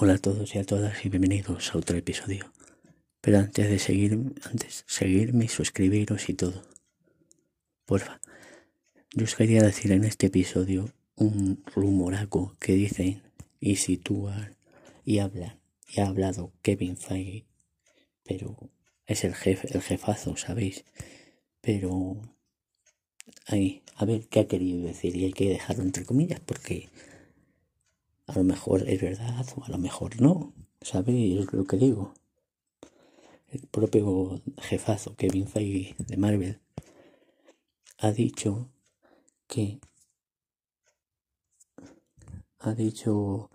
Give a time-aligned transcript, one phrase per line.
[0.00, 2.52] Hola a todos y a todas y bienvenidos a otro episodio.
[3.20, 6.62] Pero antes de seguir, antes seguirme, suscribiros y todo.
[7.84, 8.20] Porfa.
[9.12, 13.22] Yo os quería decir en este episodio un rumoraco que dicen
[13.58, 14.56] y sitúan
[15.04, 15.58] y hablan
[15.88, 17.46] y ha hablado Kevin Feige,
[18.22, 18.56] pero
[19.04, 20.84] es el jefe, el jefazo, ¿sabéis?
[21.60, 22.20] Pero
[23.46, 26.88] ahí, a ver qué ha querido decir y hay que dejarlo entre comillas porque
[28.28, 32.12] a lo mejor es verdad o a lo mejor no, ¿sabéis lo que digo?
[33.48, 36.60] El propio jefazo Kevin Feige de Marvel
[37.96, 38.68] ha dicho
[39.46, 39.80] que
[42.58, 43.50] ha dicho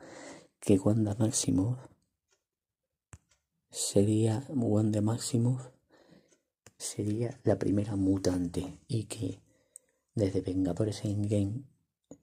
[0.59, 1.77] que Wanda Maximoff
[3.69, 5.67] sería Wanda Maximoff
[6.77, 9.39] sería la primera mutante y que
[10.15, 11.63] desde Vengadores en Game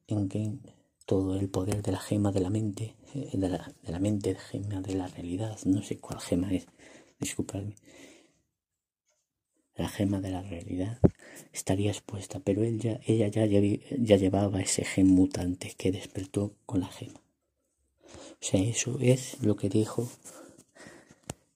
[0.08, 0.79] en Game
[1.10, 4.36] todo el poder de la gema de la mente, eh, de la, de la mente,
[4.36, 6.68] gema de la realidad, no sé cuál gema es,
[7.18, 7.74] disculpadme.
[9.74, 11.00] La gema de la realidad
[11.52, 16.78] estaría expuesta, pero él ya, ella ya, ya llevaba ese gen mutante que despertó con
[16.78, 17.20] la gema.
[18.14, 20.08] O sea, eso es lo que dijo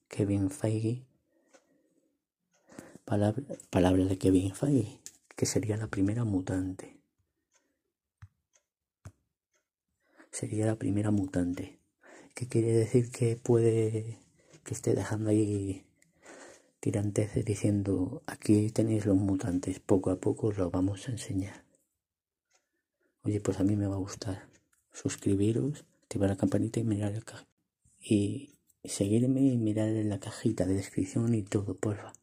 [0.09, 1.05] Kevin Feige.
[3.05, 4.99] Palabra, palabra de Kevin Feige,
[5.37, 6.94] que sería la primera mutante.
[10.35, 11.79] Sería la primera mutante.
[12.33, 14.19] ¿Qué quiere decir que puede
[14.65, 15.85] que esté dejando ahí
[16.81, 21.63] tirantes diciendo aquí tenéis los mutantes, poco a poco os lo vamos a enseñar.
[23.23, 24.47] Oye, pues a mí me va a gustar.
[24.91, 27.23] Suscribiros, activar la campanita y mirar el
[27.99, 28.51] y
[28.83, 32.13] seguirme y mirar en la cajita de descripción y todo, porfa.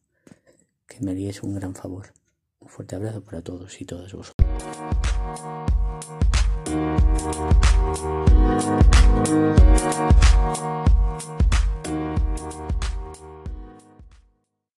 [0.87, 2.13] Que me haríais un gran favor.
[2.59, 5.62] Un fuerte abrazo para todos y todas vosotros.